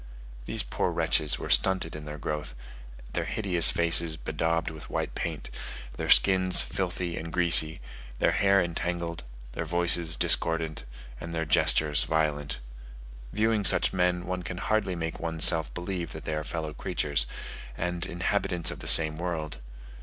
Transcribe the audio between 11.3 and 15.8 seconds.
their gestures violent. Viewing such men, one can hardly make one's self